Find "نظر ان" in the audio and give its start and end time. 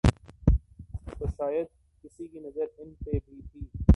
2.39-2.93